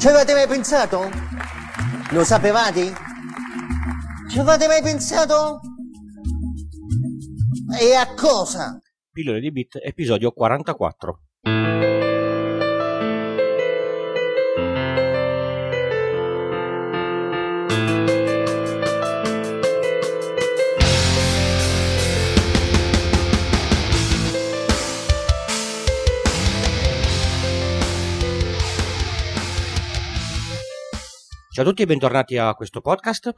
Ci 0.00 0.08
avete 0.08 0.32
mai 0.32 0.46
pensato? 0.46 1.10
Lo 2.12 2.24
sapevate? 2.24 2.94
Ci 4.30 4.38
avete 4.38 4.66
mai 4.66 4.80
pensato? 4.82 5.60
E 7.78 7.94
a 7.94 8.14
cosa? 8.14 8.80
Pillole 9.12 9.40
di 9.40 9.52
Bit, 9.52 9.78
episodio 9.82 10.32
44. 10.32 11.20
Ciao 31.52 31.64
a 31.64 31.68
tutti 31.68 31.82
e 31.82 31.86
bentornati 31.86 32.36
a 32.36 32.54
questo 32.54 32.80
podcast. 32.80 33.34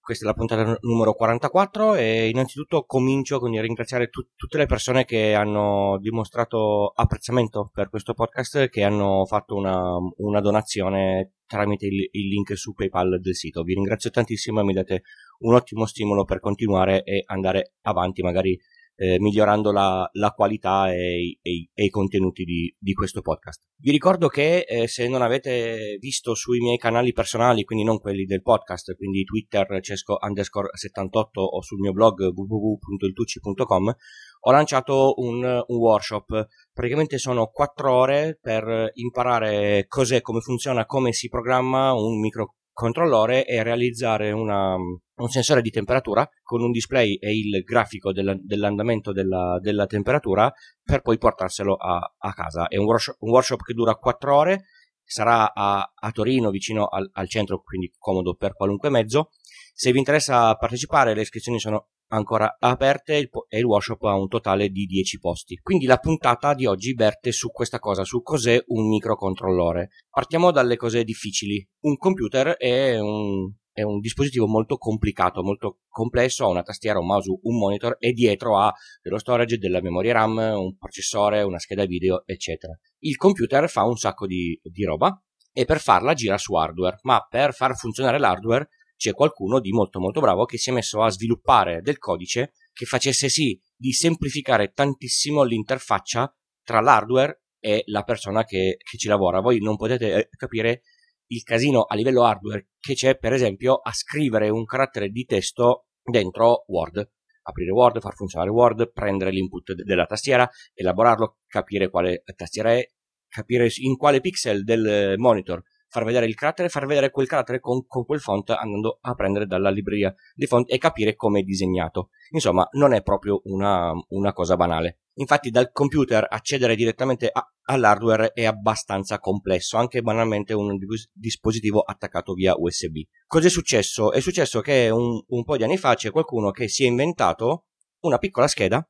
Questa 0.00 0.24
è 0.24 0.26
la 0.26 0.32
puntata 0.32 0.78
numero 0.80 1.12
44 1.12 1.94
e 1.94 2.30
innanzitutto 2.30 2.86
comincio 2.86 3.38
con 3.38 3.52
il 3.52 3.60
ringraziare 3.60 4.08
tu- 4.08 4.28
tutte 4.34 4.56
le 4.56 4.64
persone 4.64 5.04
che 5.04 5.34
hanno 5.34 5.98
dimostrato 6.00 6.90
apprezzamento 6.94 7.68
per 7.70 7.90
questo 7.90 8.14
podcast, 8.14 8.70
che 8.70 8.82
hanno 8.82 9.26
fatto 9.26 9.56
una, 9.56 9.94
una 10.16 10.40
donazione 10.40 11.34
tramite 11.44 11.84
il, 11.84 12.08
il, 12.12 12.28
link 12.28 12.56
su 12.56 12.72
PayPal 12.72 13.20
del 13.20 13.36
sito. 13.36 13.62
Vi 13.62 13.74
ringrazio 13.74 14.08
tantissimo 14.08 14.60
e 14.60 14.64
mi 14.64 14.72
date 14.72 15.02
un 15.40 15.52
ottimo 15.52 15.84
stimolo 15.84 16.24
per 16.24 16.40
continuare 16.40 17.02
e 17.02 17.24
andare 17.26 17.74
avanti, 17.82 18.22
magari 18.22 18.58
eh, 19.00 19.18
migliorando 19.18 19.72
la, 19.72 20.06
la 20.12 20.30
qualità 20.32 20.92
e, 20.92 21.38
e, 21.40 21.68
e, 21.72 21.84
i 21.84 21.88
contenuti 21.88 22.44
di, 22.44 22.74
di, 22.78 22.92
questo 22.92 23.22
podcast. 23.22 23.62
Vi 23.78 23.90
ricordo 23.90 24.28
che 24.28 24.66
eh, 24.68 24.88
se 24.88 25.08
non 25.08 25.22
avete 25.22 25.96
visto 25.98 26.34
sui 26.34 26.60
miei 26.60 26.76
canali 26.76 27.14
personali, 27.14 27.64
quindi 27.64 27.82
non 27.82 27.98
quelli 27.98 28.26
del 28.26 28.42
podcast, 28.42 28.94
quindi 28.96 29.24
Twitter 29.24 29.80
cesco 29.80 30.18
underscore 30.20 30.68
78 30.74 31.40
o 31.40 31.62
sul 31.62 31.78
mio 31.78 31.92
blog 31.92 32.30
www.iltucci.com, 32.30 33.94
ho 34.40 34.50
lanciato 34.50 35.14
un, 35.16 35.44
un 35.44 35.76
workshop. 35.76 36.46
Praticamente 36.70 37.16
sono 37.16 37.46
quattro 37.46 37.94
ore 37.94 38.38
per 38.38 38.90
imparare 38.94 39.86
cos'è, 39.88 40.20
come 40.20 40.40
funziona, 40.40 40.84
come 40.84 41.12
si 41.12 41.28
programma 41.30 41.94
un 41.94 42.20
micro 42.20 42.56
controllore 42.80 43.44
e 43.44 43.62
realizzare 43.62 44.30
una, 44.30 44.74
un 44.74 45.28
sensore 45.28 45.60
di 45.60 45.68
temperatura 45.68 46.26
con 46.42 46.62
un 46.62 46.70
display 46.70 47.16
e 47.16 47.36
il 47.36 47.62
grafico 47.62 48.10
della, 48.10 48.34
dell'andamento 48.40 49.12
della, 49.12 49.58
della, 49.60 49.84
temperatura 49.84 50.50
per 50.82 51.02
poi 51.02 51.18
portarselo 51.18 51.74
a, 51.74 52.14
a 52.16 52.32
casa. 52.32 52.68
È 52.68 52.78
un 52.78 52.86
workshop, 52.86 53.16
un 53.18 53.30
workshop, 53.32 53.62
che 53.64 53.74
dura 53.74 53.96
4 53.96 54.34
ore, 54.34 54.64
sarà 55.04 55.52
a, 55.52 55.92
a 55.94 56.10
Torino 56.10 56.48
vicino 56.48 56.86
al, 56.86 57.06
al, 57.12 57.28
centro, 57.28 57.60
quindi 57.60 57.92
comodo 57.98 58.34
per 58.34 58.54
qualunque 58.54 58.88
mezzo. 58.88 59.28
Se 59.74 59.92
vi 59.92 59.98
interessa 59.98 60.54
partecipare, 60.54 61.14
le 61.14 61.20
iscrizioni 61.20 61.60
sono 61.60 61.88
ancora 62.10 62.56
aperte 62.58 63.30
e 63.48 63.58
il 63.58 63.64
workshop 63.64 64.02
ha 64.04 64.16
un 64.16 64.28
totale 64.28 64.68
di 64.68 64.84
10 64.84 65.18
posti. 65.18 65.56
Quindi 65.56 65.86
la 65.86 65.98
puntata 65.98 66.54
di 66.54 66.66
oggi 66.66 66.94
verte 66.94 67.32
su 67.32 67.50
questa 67.50 67.78
cosa, 67.78 68.04
su 68.04 68.22
cos'è 68.22 68.62
un 68.68 68.88
microcontrollore. 68.88 69.90
Partiamo 70.08 70.50
dalle 70.50 70.76
cose 70.76 71.04
difficili. 71.04 71.66
Un 71.80 71.96
computer 71.96 72.56
è 72.56 72.98
un, 72.98 73.52
è 73.72 73.82
un 73.82 74.00
dispositivo 74.00 74.46
molto 74.46 74.76
complicato, 74.76 75.42
molto 75.42 75.78
complesso, 75.88 76.44
ha 76.44 76.48
una 76.48 76.62
tastiera, 76.62 76.98
un 76.98 77.06
mouse, 77.06 77.30
un 77.30 77.58
monitor 77.58 77.96
e 77.98 78.12
dietro 78.12 78.58
ha 78.58 78.72
dello 79.02 79.18
storage, 79.18 79.58
della 79.58 79.80
memoria 79.80 80.12
RAM, 80.12 80.36
un 80.36 80.76
processore, 80.76 81.42
una 81.42 81.58
scheda 81.58 81.84
video, 81.84 82.24
eccetera. 82.26 82.76
Il 82.98 83.16
computer 83.16 83.68
fa 83.68 83.84
un 83.84 83.96
sacco 83.96 84.26
di, 84.26 84.58
di 84.62 84.84
roba 84.84 85.20
e 85.52 85.64
per 85.64 85.80
farla 85.80 86.14
gira 86.14 86.38
su 86.38 86.54
hardware, 86.54 86.98
ma 87.02 87.26
per 87.28 87.54
far 87.54 87.76
funzionare 87.76 88.18
l'hardware 88.18 88.68
c'è 89.00 89.14
qualcuno 89.14 89.60
di 89.60 89.72
molto 89.72 89.98
molto 89.98 90.20
bravo 90.20 90.44
che 90.44 90.58
si 90.58 90.68
è 90.68 90.74
messo 90.74 91.02
a 91.02 91.08
sviluppare 91.08 91.80
del 91.80 91.96
codice 91.96 92.52
che 92.70 92.84
facesse 92.84 93.30
sì 93.30 93.58
di 93.74 93.92
semplificare 93.92 94.72
tantissimo 94.72 95.42
l'interfaccia 95.42 96.30
tra 96.62 96.82
l'hardware 96.82 97.44
e 97.58 97.82
la 97.86 98.02
persona 98.02 98.44
che, 98.44 98.76
che 98.78 98.98
ci 98.98 99.08
lavora. 99.08 99.40
Voi 99.40 99.58
non 99.60 99.76
potete 99.76 100.12
eh, 100.12 100.28
capire 100.36 100.82
il 101.28 101.42
casino 101.44 101.84
a 101.84 101.94
livello 101.94 102.24
hardware 102.24 102.68
che 102.78 102.92
c'è 102.92 103.16
per 103.16 103.32
esempio 103.32 103.76
a 103.76 103.90
scrivere 103.90 104.50
un 104.50 104.66
carattere 104.66 105.08
di 105.08 105.24
testo 105.24 105.86
dentro 106.02 106.64
Word. 106.66 107.10
Aprire 107.44 107.70
Word, 107.70 108.00
far 108.00 108.14
funzionare 108.14 108.50
Word, 108.50 108.92
prendere 108.92 109.30
l'input 109.30 109.72
della 109.72 110.04
tastiera, 110.04 110.46
elaborarlo, 110.74 111.38
capire 111.46 111.88
quale 111.88 112.22
tastiera 112.36 112.74
è, 112.74 112.86
capire 113.28 113.66
in 113.76 113.96
quale 113.96 114.20
pixel 114.20 114.62
del 114.62 115.14
monitor 115.16 115.62
far 115.90 116.04
vedere 116.04 116.26
il 116.26 116.34
carattere, 116.34 116.68
far 116.68 116.86
vedere 116.86 117.10
quel 117.10 117.26
carattere 117.26 117.58
con, 117.58 117.84
con 117.84 118.04
quel 118.04 118.20
font 118.20 118.50
andando 118.50 118.98
a 119.02 119.14
prendere 119.14 119.46
dalla 119.46 119.70
libreria 119.70 120.14
dei 120.34 120.46
font 120.46 120.70
e 120.72 120.78
capire 120.78 121.16
come 121.16 121.40
è 121.40 121.42
disegnato. 121.42 122.10
Insomma, 122.30 122.66
non 122.72 122.92
è 122.94 123.02
proprio 123.02 123.40
una, 123.44 123.92
una 124.10 124.32
cosa 124.32 124.56
banale. 124.56 125.00
Infatti 125.14 125.50
dal 125.50 125.72
computer 125.72 126.24
accedere 126.30 126.76
direttamente 126.76 127.28
a, 127.30 127.44
all'hardware 127.64 128.30
è 128.32 128.44
abbastanza 128.44 129.18
complesso, 129.18 129.76
anche 129.76 130.00
banalmente 130.00 130.54
un 130.54 130.78
dispositivo 131.12 131.80
attaccato 131.80 132.32
via 132.34 132.54
USB. 132.56 132.98
Cos'è 133.26 133.48
successo? 133.48 134.12
È 134.12 134.20
successo 134.20 134.60
che 134.60 134.88
un, 134.90 135.20
un 135.26 135.44
po' 135.44 135.56
di 135.56 135.64
anni 135.64 135.76
fa 135.76 135.94
c'è 135.94 136.12
qualcuno 136.12 136.52
che 136.52 136.68
si 136.68 136.84
è 136.84 136.86
inventato 136.86 137.66
una 138.02 138.18
piccola 138.18 138.46
scheda 138.46 138.88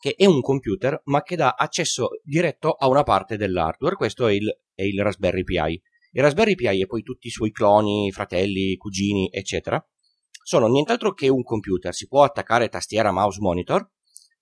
che 0.00 0.14
è 0.16 0.24
un 0.24 0.40
computer 0.40 1.00
ma 1.04 1.22
che 1.22 1.36
dà 1.36 1.54
accesso 1.56 2.08
diretto 2.22 2.72
a 2.72 2.88
una 2.88 3.02
parte 3.02 3.36
dell'hardware. 3.36 3.96
Questo 3.96 4.26
è 4.26 4.32
il, 4.32 4.48
è 4.74 4.82
il 4.82 5.00
Raspberry 5.02 5.44
Pi. 5.44 5.80
Il 6.12 6.22
Raspberry 6.22 6.56
Pi 6.56 6.80
e 6.80 6.86
poi 6.86 7.02
tutti 7.02 7.28
i 7.28 7.30
suoi 7.30 7.52
cloni, 7.52 8.10
fratelli, 8.10 8.76
cugini, 8.76 9.28
eccetera, 9.30 9.80
sono 10.42 10.66
nient'altro 10.66 11.12
che 11.12 11.28
un 11.28 11.44
computer. 11.44 11.94
Si 11.94 12.08
può 12.08 12.24
attaccare 12.24 12.68
tastiera, 12.68 13.12
mouse, 13.12 13.38
monitor. 13.40 13.88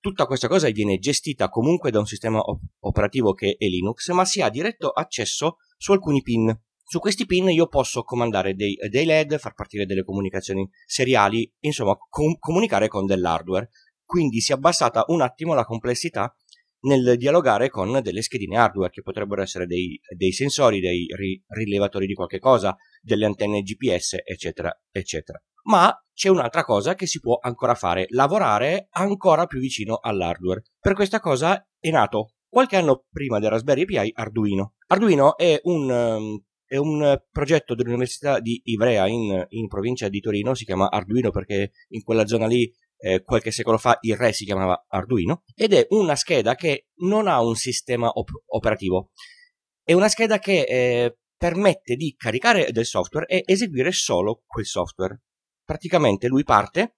Tutta 0.00 0.24
questa 0.24 0.48
cosa 0.48 0.70
viene 0.70 0.98
gestita 0.98 1.50
comunque 1.50 1.90
da 1.90 1.98
un 1.98 2.06
sistema 2.06 2.38
op- 2.38 2.62
operativo 2.80 3.34
che 3.34 3.56
è 3.58 3.66
Linux, 3.66 4.08
ma 4.12 4.24
si 4.24 4.40
ha 4.40 4.48
diretto 4.48 4.88
accesso 4.88 5.58
su 5.76 5.92
alcuni 5.92 6.22
pin. 6.22 6.58
Su 6.82 7.00
questi 7.00 7.26
pin 7.26 7.50
io 7.50 7.66
posso 7.66 8.02
comandare 8.02 8.54
dei, 8.54 8.74
dei 8.88 9.04
LED, 9.04 9.36
far 9.36 9.52
partire 9.52 9.84
delle 9.84 10.04
comunicazioni 10.04 10.66
seriali, 10.86 11.52
insomma 11.60 11.94
com- 12.08 12.38
comunicare 12.38 12.88
con 12.88 13.04
dell'hardware. 13.04 13.68
Quindi 14.06 14.40
si 14.40 14.52
è 14.52 14.54
abbassata 14.54 15.04
un 15.08 15.20
attimo 15.20 15.52
la 15.52 15.66
complessità 15.66 16.34
nel 16.80 17.16
dialogare 17.16 17.68
con 17.68 18.00
delle 18.02 18.22
schedine 18.22 18.56
hardware 18.56 18.90
che 18.90 19.02
potrebbero 19.02 19.42
essere 19.42 19.66
dei, 19.66 20.00
dei 20.16 20.32
sensori, 20.32 20.80
dei 20.80 21.06
ri, 21.16 21.42
rilevatori 21.48 22.06
di 22.06 22.14
qualche 22.14 22.38
cosa, 22.38 22.76
delle 23.00 23.26
antenne 23.26 23.62
GPS, 23.62 24.16
eccetera, 24.24 24.70
eccetera. 24.90 25.40
Ma 25.64 25.92
c'è 26.14 26.28
un'altra 26.28 26.64
cosa 26.64 26.94
che 26.94 27.06
si 27.06 27.20
può 27.20 27.38
ancora 27.40 27.74
fare, 27.74 28.06
lavorare 28.10 28.88
ancora 28.90 29.46
più 29.46 29.60
vicino 29.60 29.98
all'hardware. 30.00 30.62
Per 30.80 30.94
questa 30.94 31.20
cosa 31.20 31.66
è 31.78 31.90
nato 31.90 32.34
qualche 32.48 32.76
anno 32.76 33.04
prima 33.10 33.38
del 33.38 33.50
Raspberry 33.50 33.84
Pi 33.84 34.10
Arduino. 34.14 34.74
Arduino 34.86 35.36
è 35.36 35.60
un, 35.64 35.90
um, 35.90 36.42
è 36.64 36.76
un 36.76 37.20
progetto 37.30 37.74
dell'Università 37.74 38.40
di 38.40 38.60
Ivrea 38.64 39.06
in, 39.06 39.44
in 39.50 39.68
provincia 39.68 40.08
di 40.08 40.20
Torino, 40.20 40.54
si 40.54 40.64
chiama 40.64 40.88
Arduino 40.88 41.30
perché 41.30 41.72
in 41.88 42.02
quella 42.02 42.26
zona 42.26 42.46
lì 42.46 42.70
eh, 42.98 43.22
qualche 43.22 43.50
secolo 43.50 43.78
fa 43.78 43.98
il 44.02 44.16
re 44.16 44.32
si 44.32 44.44
chiamava 44.44 44.84
Arduino, 44.88 45.44
ed 45.54 45.72
è 45.72 45.86
una 45.90 46.16
scheda 46.16 46.54
che 46.54 46.88
non 46.96 47.28
ha 47.28 47.40
un 47.40 47.54
sistema 47.54 48.08
op- 48.08 48.42
operativo. 48.46 49.12
È 49.82 49.92
una 49.92 50.08
scheda 50.08 50.38
che 50.38 50.62
eh, 50.62 51.18
permette 51.36 51.94
di 51.94 52.14
caricare 52.16 52.70
del 52.72 52.84
software 52.84 53.26
e 53.26 53.42
eseguire 53.46 53.92
solo 53.92 54.42
quel 54.46 54.66
software. 54.66 55.22
Praticamente 55.64 56.26
lui 56.26 56.42
parte, 56.42 56.96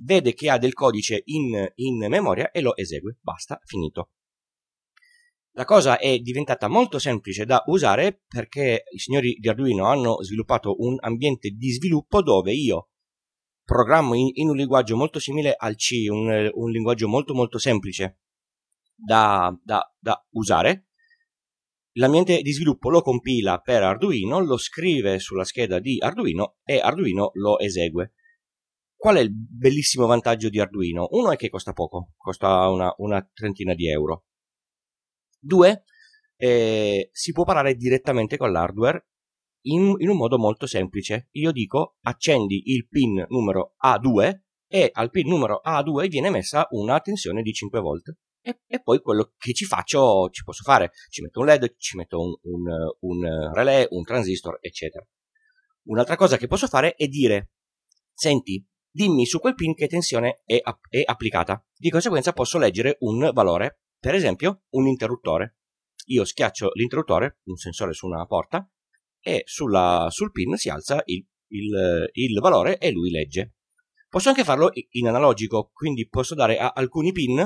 vede 0.00 0.34
che 0.34 0.50
ha 0.50 0.58
del 0.58 0.74
codice 0.74 1.22
in, 1.24 1.70
in 1.76 2.06
memoria 2.08 2.50
e 2.50 2.60
lo 2.60 2.76
esegue. 2.76 3.18
Basta, 3.20 3.60
finito. 3.64 4.10
La 5.52 5.64
cosa 5.64 5.98
è 5.98 6.18
diventata 6.18 6.68
molto 6.68 7.00
semplice 7.00 7.44
da 7.44 7.62
usare 7.66 8.22
perché 8.28 8.84
i 8.92 8.98
signori 8.98 9.32
di 9.40 9.48
Arduino 9.48 9.86
hanno 9.86 10.22
sviluppato 10.22 10.76
un 10.78 10.96
ambiente 11.00 11.50
di 11.50 11.70
sviluppo 11.72 12.22
dove 12.22 12.52
io 12.52 12.90
programmo 13.68 14.14
in, 14.14 14.30
in 14.32 14.48
un 14.48 14.56
linguaggio 14.56 14.96
molto 14.96 15.18
simile 15.18 15.54
al 15.54 15.76
C, 15.76 16.06
un, 16.08 16.50
un 16.54 16.70
linguaggio 16.70 17.06
molto 17.06 17.34
molto 17.34 17.58
semplice 17.58 18.20
da, 18.94 19.54
da, 19.62 19.94
da 19.98 20.26
usare. 20.30 20.86
L'ambiente 21.98 22.40
di 22.40 22.52
sviluppo 22.52 22.88
lo 22.88 23.02
compila 23.02 23.58
per 23.58 23.82
Arduino, 23.82 24.40
lo 24.40 24.56
scrive 24.56 25.18
sulla 25.18 25.44
scheda 25.44 25.80
di 25.80 25.98
Arduino 26.00 26.56
e 26.64 26.78
Arduino 26.78 27.32
lo 27.34 27.58
esegue. 27.58 28.14
Qual 28.96 29.16
è 29.16 29.20
il 29.20 29.32
bellissimo 29.34 30.06
vantaggio 30.06 30.48
di 30.48 30.58
Arduino? 30.58 31.08
Uno 31.10 31.30
è 31.30 31.36
che 31.36 31.50
costa 31.50 31.74
poco, 31.74 32.14
costa 32.16 32.70
una, 32.70 32.90
una 32.98 33.22
trentina 33.34 33.74
di 33.74 33.90
euro. 33.90 34.24
Due, 35.38 35.84
eh, 36.36 37.10
si 37.12 37.32
può 37.32 37.44
parlare 37.44 37.74
direttamente 37.74 38.38
con 38.38 38.50
l'hardware 38.50 39.08
in, 39.62 39.94
in 39.98 40.08
un 40.08 40.16
modo 40.16 40.38
molto 40.38 40.66
semplice. 40.66 41.28
Io 41.32 41.52
dico 41.52 41.96
accendi 42.02 42.62
il 42.66 42.86
pin 42.88 43.24
numero 43.28 43.74
A2 43.84 44.40
e 44.66 44.90
al 44.92 45.10
pin 45.10 45.28
numero 45.28 45.60
A2 45.64 46.08
viene 46.08 46.30
messa 46.30 46.66
una 46.70 47.00
tensione 47.00 47.42
di 47.42 47.52
5 47.52 47.80
volt 47.80 48.16
e, 48.40 48.60
e, 48.66 48.80
poi 48.82 49.00
quello 49.00 49.34
che 49.36 49.52
ci 49.52 49.64
faccio 49.64 50.28
ci 50.30 50.42
posso 50.42 50.62
fare. 50.62 50.92
Ci 51.10 51.22
metto 51.22 51.40
un 51.40 51.46
LED, 51.46 51.74
ci 51.76 51.96
metto 51.96 52.20
un, 52.20 52.34
un, 52.42 52.66
un 53.00 53.52
relè, 53.52 53.86
un 53.90 54.02
transistor, 54.04 54.58
eccetera. 54.60 55.06
Un'altra 55.84 56.16
cosa 56.16 56.36
che 56.36 56.46
posso 56.46 56.66
fare 56.66 56.94
è 56.94 57.06
dire, 57.08 57.52
senti, 58.12 58.64
dimmi 58.90 59.26
su 59.26 59.38
quel 59.38 59.54
pin 59.54 59.74
che 59.74 59.86
tensione 59.86 60.42
è, 60.44 60.60
è 60.88 61.02
applicata. 61.04 61.64
Di 61.76 61.90
conseguenza 61.90 62.32
posso 62.32 62.58
leggere 62.58 62.96
un 63.00 63.30
valore, 63.32 63.80
per 63.98 64.14
esempio 64.14 64.62
un 64.70 64.86
interruttore. 64.86 65.56
Io 66.06 66.24
schiaccio 66.24 66.70
l'interruttore, 66.74 67.40
un 67.44 67.56
sensore 67.56 67.92
su 67.92 68.06
una 68.06 68.24
porta, 68.24 68.66
e 69.20 69.42
sulla, 69.44 70.08
sul 70.10 70.30
pin 70.30 70.56
si 70.56 70.68
alza 70.68 71.02
il, 71.04 71.24
il, 71.48 72.08
il 72.12 72.40
valore 72.40 72.78
e 72.78 72.90
lui 72.90 73.10
legge. 73.10 73.54
Posso 74.08 74.28
anche 74.28 74.44
farlo 74.44 74.70
in 74.90 75.08
analogico, 75.08 75.70
quindi 75.72 76.08
posso 76.08 76.34
dare 76.34 76.58
a 76.58 76.72
alcuni 76.74 77.12
pin 77.12 77.44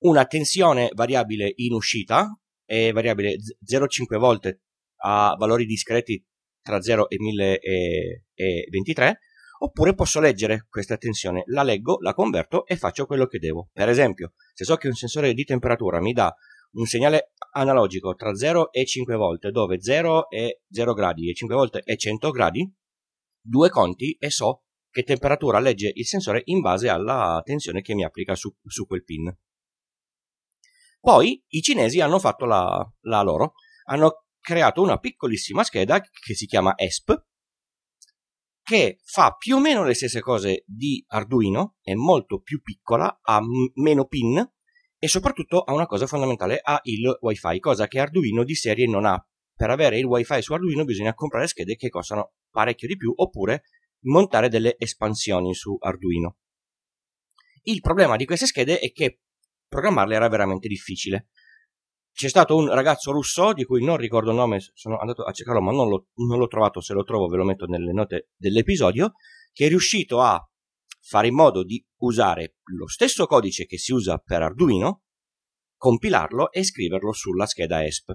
una 0.00 0.24
tensione 0.24 0.90
variabile 0.94 1.52
in 1.56 1.72
uscita 1.72 2.36
e 2.64 2.92
variabile 2.92 3.36
0,5 3.36 4.18
volte 4.18 4.62
a 5.02 5.34
valori 5.38 5.66
discreti 5.66 6.24
tra 6.62 6.80
0 6.80 7.08
e 7.08 7.16
1023 7.18 9.18
oppure 9.62 9.94
posso 9.94 10.20
leggere 10.20 10.66
questa 10.68 10.96
tensione, 10.96 11.42
la 11.46 11.62
leggo, 11.62 11.98
la 12.00 12.14
converto 12.14 12.66
e 12.66 12.76
faccio 12.76 13.06
quello 13.06 13.26
che 13.26 13.38
devo. 13.38 13.68
Per 13.72 13.88
esempio, 13.88 14.32
se 14.54 14.64
so 14.64 14.76
che 14.76 14.88
un 14.88 14.94
sensore 14.94 15.34
di 15.34 15.44
temperatura 15.44 16.00
mi 16.00 16.12
dà 16.12 16.34
un 16.72 16.86
segnale 16.86 17.32
analogico 17.52 18.14
tra 18.14 18.34
0 18.34 18.72
e 18.72 18.84
5 18.84 19.16
volte, 19.16 19.50
dove 19.50 19.80
0 19.80 20.28
è 20.28 20.48
0 20.70 20.94
gradi 20.94 21.30
e 21.30 21.34
5 21.34 21.54
volte 21.54 21.80
è 21.80 21.96
100 21.96 22.30
gradi, 22.30 22.72
due 23.40 23.68
conti 23.70 24.16
e 24.18 24.30
so 24.30 24.64
che 24.90 25.02
temperatura 25.02 25.58
legge 25.58 25.90
il 25.94 26.06
sensore 26.06 26.42
in 26.46 26.60
base 26.60 26.88
alla 26.88 27.40
tensione 27.44 27.80
che 27.80 27.94
mi 27.94 28.04
applica 28.04 28.34
su, 28.34 28.54
su 28.64 28.86
quel 28.86 29.04
pin. 29.04 29.36
Poi 31.00 31.42
i 31.48 31.62
cinesi 31.62 32.00
hanno 32.00 32.18
fatto 32.18 32.44
la, 32.44 32.86
la 33.02 33.22
loro, 33.22 33.54
hanno 33.84 34.26
creato 34.38 34.82
una 34.82 34.98
piccolissima 34.98 35.64
scheda 35.64 36.00
che 36.00 36.34
si 36.34 36.46
chiama 36.46 36.76
ESP, 36.76 37.24
che 38.62 38.98
fa 39.02 39.34
più 39.34 39.56
o 39.56 39.60
meno 39.60 39.84
le 39.84 39.94
stesse 39.94 40.20
cose 40.20 40.62
di 40.66 41.02
Arduino, 41.08 41.76
è 41.80 41.94
molto 41.94 42.40
più 42.40 42.60
piccola, 42.60 43.18
ha 43.22 43.40
m- 43.40 43.70
meno 43.74 44.06
pin 44.06 44.46
e 45.00 45.08
soprattutto 45.08 45.62
ha 45.62 45.72
una 45.72 45.86
cosa 45.86 46.06
fondamentale, 46.06 46.60
ha 46.62 46.78
il 46.84 47.16
wifi, 47.20 47.58
cosa 47.58 47.88
che 47.88 47.98
Arduino 47.98 48.44
di 48.44 48.54
serie 48.54 48.86
non 48.86 49.06
ha. 49.06 49.18
Per 49.54 49.70
avere 49.70 49.98
il 49.98 50.04
wifi 50.04 50.42
su 50.42 50.52
Arduino 50.52 50.84
bisogna 50.84 51.14
comprare 51.14 51.46
schede 51.46 51.74
che 51.74 51.88
costano 51.88 52.34
parecchio 52.50 52.86
di 52.86 52.96
più 52.96 53.12
oppure 53.16 53.62
montare 54.04 54.48
delle 54.48 54.76
espansioni 54.78 55.54
su 55.54 55.76
Arduino. 55.80 56.36
Il 57.62 57.80
problema 57.80 58.16
di 58.16 58.26
queste 58.26 58.46
schede 58.46 58.78
è 58.78 58.92
che 58.92 59.20
programmarle 59.68 60.14
era 60.14 60.28
veramente 60.28 60.68
difficile 60.68 61.28
c'è 62.12 62.28
stato 62.28 62.56
un 62.56 62.68
ragazzo 62.68 63.12
russo 63.12 63.52
di 63.52 63.64
cui 63.64 63.82
non 63.82 63.96
ricordo 63.96 64.30
il 64.30 64.36
nome, 64.36 64.58
sono 64.74 64.98
andato 64.98 65.22
a 65.22 65.32
cercarlo 65.32 65.62
ma 65.62 65.72
non, 65.72 65.88
lo, 65.88 66.08
non 66.16 66.38
l'ho 66.38 66.48
trovato, 66.48 66.80
se 66.80 66.92
lo 66.92 67.02
trovo 67.02 67.28
ve 67.28 67.36
lo 67.36 67.44
metto 67.44 67.66
nelle 67.66 67.92
note 67.92 68.30
dell'episodio, 68.36 69.12
che 69.52 69.64
è 69.64 69.68
riuscito 69.68 70.20
a 70.20 70.38
fare 71.10 71.26
in 71.26 71.34
modo 71.34 71.64
di 71.64 71.84
usare 72.02 72.58
lo 72.76 72.86
stesso 72.86 73.26
codice 73.26 73.66
che 73.66 73.78
si 73.78 73.92
usa 73.92 74.18
per 74.18 74.42
Arduino, 74.42 75.02
compilarlo 75.76 76.52
e 76.52 76.62
scriverlo 76.62 77.12
sulla 77.12 77.46
scheda 77.46 77.84
ESP. 77.84 78.12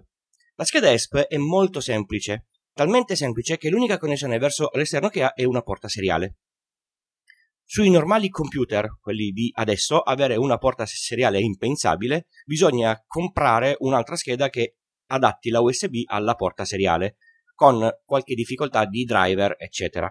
La 0.56 0.64
scheda 0.64 0.90
ESP 0.90 1.16
è 1.28 1.36
molto 1.36 1.82
semplice, 1.82 2.48
talmente 2.72 3.18
semplice 3.18 3.58
che 3.58 3.70
l'unica 3.70 3.98
connessione 3.98 4.38
verso 4.38 4.70
l'esterno 4.76 5.10
che 5.10 5.24
ha 5.24 5.34
è 5.34 5.44
una 5.44 5.62
porta 5.62 5.90
seriale. 5.90 6.38
Sui 7.66 7.90
normali 7.90 8.30
computer, 8.30 8.98
quelli 9.02 9.32
di 9.32 9.52
adesso, 9.54 10.00
avere 10.00 10.38
una 10.38 10.58
porta 10.58 10.86
seriale 10.86 11.40
è 11.40 11.42
impensabile, 11.42 12.28
bisogna 12.46 12.98
comprare 13.06 13.76
un'altra 13.80 14.16
scheda 14.16 14.48
che 14.48 14.78
adatti 15.08 15.50
la 15.50 15.60
USB 15.60 15.96
alla 16.06 16.36
porta 16.36 16.64
seriale, 16.64 17.18
con 17.56 17.90
qualche 18.06 18.36
difficoltà 18.36 18.86
di 18.86 19.04
driver, 19.04 19.56
eccetera. 19.58 20.10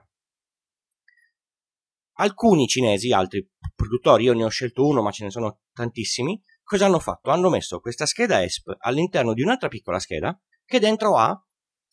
Alcuni 2.14 2.66
cinesi, 2.66 3.12
altri 3.12 3.48
produttori, 3.74 4.24
io 4.24 4.34
ne 4.34 4.44
ho 4.44 4.48
scelto 4.48 4.86
uno 4.86 5.02
ma 5.02 5.10
ce 5.10 5.24
ne 5.24 5.30
sono 5.30 5.60
tantissimi, 5.72 6.40
cosa 6.62 6.86
hanno 6.86 7.00
fatto? 7.00 7.30
Hanno 7.30 7.50
messo 7.50 7.80
questa 7.80 8.06
scheda 8.06 8.42
ESP 8.42 8.74
all'interno 8.78 9.34
di 9.34 9.42
un'altra 9.42 9.68
piccola 9.68 9.98
scheda 9.98 10.38
che 10.64 10.78
dentro 10.78 11.16
ha 11.16 11.36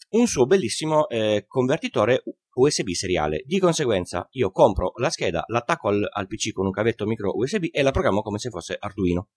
un 0.09 0.27
suo 0.27 0.45
bellissimo 0.45 1.07
eh, 1.07 1.45
convertitore 1.47 2.23
USB 2.53 2.89
seriale. 2.89 3.44
Di 3.45 3.59
conseguenza 3.59 4.27
io 4.31 4.51
compro 4.51 4.94
la 4.97 5.09
scheda, 5.09 5.44
l'attacco 5.47 5.88
al, 5.88 6.07
al 6.12 6.27
PC 6.27 6.51
con 6.51 6.65
un 6.65 6.71
cavetto 6.71 7.06
micro 7.06 7.35
USB 7.35 7.65
e 7.71 7.81
la 7.81 7.91
programmo 7.91 8.21
come 8.21 8.39
se 8.39 8.50
fosse 8.50 8.75
Arduino. 8.77 9.29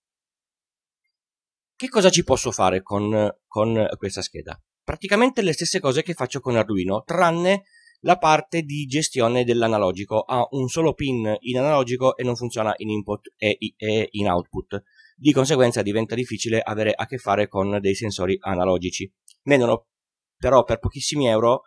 Che 1.76 1.88
cosa 1.88 2.10
ci 2.10 2.24
posso 2.24 2.50
fare 2.50 2.82
con, 2.82 3.28
con 3.46 3.88
questa 3.96 4.22
scheda? 4.22 4.60
Praticamente 4.82 5.42
le 5.42 5.52
stesse 5.52 5.80
cose 5.80 6.02
che 6.02 6.14
faccio 6.14 6.40
con 6.40 6.56
Arduino, 6.56 7.02
tranne 7.04 7.64
la 8.04 8.18
parte 8.18 8.62
di 8.62 8.84
gestione 8.84 9.44
dell'analogico. 9.44 10.20
Ha 10.20 10.46
un 10.50 10.68
solo 10.68 10.94
pin 10.94 11.34
in 11.40 11.58
analogico 11.58 12.16
e 12.16 12.22
non 12.22 12.36
funziona 12.36 12.72
in 12.76 12.90
input 12.90 13.32
e, 13.36 13.58
in 14.10 14.28
output. 14.28 14.82
Di 15.16 15.32
conseguenza 15.32 15.82
diventa 15.82 16.14
difficile 16.14 16.60
avere 16.60 16.92
a 16.92 17.06
che 17.06 17.18
fare 17.18 17.48
con 17.48 17.78
dei 17.80 17.94
sensori 17.94 18.36
analogici. 18.40 19.10
Vendono 19.42 19.86
però 20.36 20.64
per 20.64 20.78
pochissimi 20.78 21.26
euro 21.28 21.62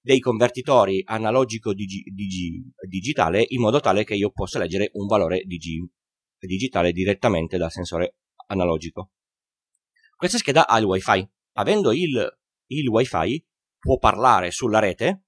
dei 0.00 0.20
convertitori 0.20 1.02
analogico 1.04 1.74
digi, 1.74 2.02
digi, 2.02 2.62
digitale 2.88 3.44
in 3.48 3.60
modo 3.60 3.80
tale 3.80 4.04
che 4.04 4.14
io 4.14 4.30
possa 4.30 4.58
leggere 4.58 4.90
un 4.94 5.06
valore 5.06 5.42
digi, 5.44 5.86
digitale 6.38 6.92
direttamente 6.92 7.58
dal 7.58 7.70
sensore 7.70 8.16
analogico. 8.46 9.10
Questa 10.16 10.38
scheda 10.38 10.66
ha 10.66 10.78
il 10.78 10.84
wifi. 10.84 11.28
Avendo 11.54 11.92
il, 11.92 12.38
il 12.68 12.88
wifi 12.88 13.44
può 13.78 13.98
parlare 13.98 14.50
sulla 14.50 14.78
rete 14.78 15.24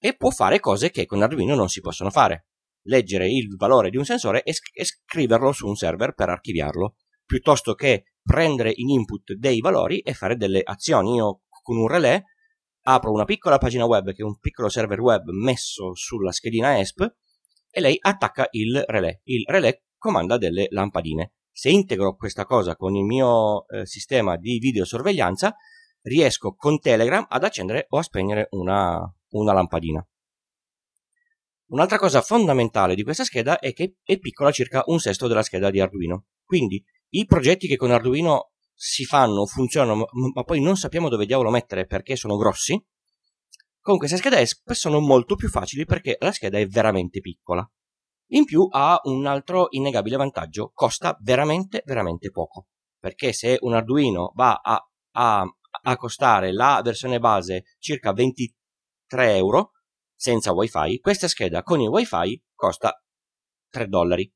e 0.00 0.16
può 0.16 0.30
fare 0.30 0.58
cose 0.58 0.90
che 0.90 1.04
con 1.04 1.22
Arduino 1.22 1.54
non 1.54 1.68
si 1.68 1.80
possono 1.80 2.10
fare. 2.10 2.46
Leggere 2.84 3.30
il 3.30 3.54
valore 3.56 3.90
di 3.90 3.98
un 3.98 4.04
sensore 4.04 4.42
e, 4.42 4.54
e 4.72 4.84
scriverlo 4.84 5.52
su 5.52 5.66
un 5.66 5.76
server 5.76 6.14
per 6.14 6.30
archiviarlo, 6.30 6.96
piuttosto 7.24 7.74
che 7.74 8.14
prendere 8.22 8.72
in 8.74 8.88
input 8.88 9.34
dei 9.34 9.60
valori 9.60 10.00
e 10.00 10.14
fare 10.14 10.36
delle 10.36 10.62
azioni. 10.64 11.16
Io 11.16 11.42
con 11.62 11.76
un 11.76 11.86
relè 11.86 12.22
apro 12.82 13.12
una 13.12 13.24
piccola 13.24 13.58
pagina 13.58 13.84
web 13.84 14.12
che 14.12 14.22
è 14.22 14.24
un 14.24 14.38
piccolo 14.38 14.70
server 14.70 15.00
web 15.00 15.28
messo 15.28 15.94
sulla 15.94 16.32
schedina 16.32 16.78
ESP 16.78 17.06
e 17.70 17.80
lei 17.80 17.98
attacca 18.00 18.48
il 18.52 18.82
relè. 18.86 19.20
Il 19.24 19.44
relè 19.46 19.82
comanda 19.98 20.38
delle 20.38 20.66
lampadine. 20.70 21.34
Se 21.52 21.68
integro 21.68 22.16
questa 22.16 22.46
cosa 22.46 22.74
con 22.74 22.96
il 22.96 23.04
mio 23.04 23.66
eh, 23.68 23.84
sistema 23.84 24.36
di 24.36 24.58
videosorveglianza, 24.58 25.54
riesco 26.02 26.54
con 26.54 26.80
Telegram 26.80 27.26
ad 27.28 27.44
accendere 27.44 27.84
o 27.90 27.98
a 27.98 28.02
spegnere 28.02 28.46
una, 28.52 28.98
una 29.30 29.52
lampadina. 29.52 30.04
Un'altra 31.70 31.98
cosa 31.98 32.20
fondamentale 32.20 32.94
di 32.94 33.02
questa 33.02 33.24
scheda 33.24 33.58
è 33.58 33.72
che 33.72 33.96
è 34.02 34.18
piccola 34.18 34.50
circa 34.50 34.82
un 34.86 34.98
sesto 34.98 35.28
della 35.28 35.42
scheda 35.42 35.70
di 35.70 35.80
Arduino. 35.80 36.26
Quindi 36.44 36.84
i 37.10 37.26
progetti 37.26 37.68
che 37.68 37.76
con 37.76 37.92
Arduino 37.92 38.50
si 38.74 39.04
fanno, 39.04 39.46
funzionano, 39.46 40.06
ma 40.34 40.42
poi 40.42 40.60
non 40.60 40.76
sappiamo 40.76 41.08
dove 41.08 41.26
diavolo 41.26 41.50
mettere 41.50 41.86
perché 41.86 42.16
sono 42.16 42.36
grossi, 42.36 42.82
con 43.82 43.98
queste 43.98 44.16
schede 44.16 44.40
ESP 44.40 44.72
sono 44.72 45.00
molto 45.00 45.36
più 45.36 45.48
facili 45.48 45.84
perché 45.84 46.16
la 46.20 46.32
scheda 46.32 46.58
è 46.58 46.66
veramente 46.66 47.20
piccola. 47.20 47.68
In 48.32 48.44
più 48.44 48.66
ha 48.70 49.00
un 49.04 49.26
altro 49.26 49.68
innegabile 49.70 50.16
vantaggio, 50.16 50.70
costa 50.74 51.16
veramente, 51.20 51.82
veramente 51.84 52.30
poco. 52.30 52.66
Perché 52.98 53.32
se 53.32 53.58
un 53.60 53.74
Arduino 53.74 54.32
va 54.34 54.60
a, 54.62 54.80
a, 55.12 55.44
a 55.82 55.96
costare 55.96 56.52
la 56.52 56.80
versione 56.84 57.18
base 57.18 57.64
circa 57.78 58.12
23 59.10 59.36
euro, 59.36 59.72
senza 60.14 60.52
wifi, 60.52 61.00
questa 61.00 61.26
scheda 61.26 61.62
con 61.62 61.80
il 61.80 61.88
wifi 61.88 62.40
costa 62.54 63.02
3 63.70 63.88
dollari. 63.88 64.32